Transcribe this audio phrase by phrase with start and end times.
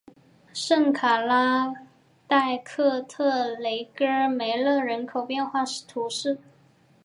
[0.51, 1.71] 圣卡拉
[2.27, 6.39] 代克特雷戈梅勒人口变化图示